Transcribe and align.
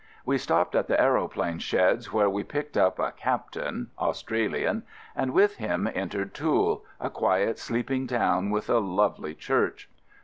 We 0.25 0.39
stopped 0.39 0.73
at 0.73 0.87
the 0.87 0.99
aeroplane 0.99 1.59
sheds 1.59 2.11
where 2.11 2.27
we 2.27 2.43
picked 2.43 2.75
up 2.75 2.97
a 2.97 3.11
Captain 3.11 3.91
(Australian) 3.99 4.81
and 5.15 5.31
with 5.31 5.57
him 5.57 5.87
entered 5.93 6.33
Toul, 6.33 6.83
a 6.99 7.11
quiet 7.11 7.59
sleeping 7.59 8.07
town 8.07 8.49
with 8.49 8.67
a 8.67 8.79
lovely 8.79 9.35
church. 9.35 9.91